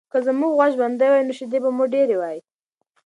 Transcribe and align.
که 0.11 0.17
زموږ 0.27 0.51
غوا 0.55 0.67
ژوندۍ 0.73 1.07
وای، 1.09 1.23
نو 1.27 1.33
شیدې 1.39 1.59
به 1.63 1.69
مو 1.77 1.85
ډېرې 1.93 2.15
وای. 2.19 2.37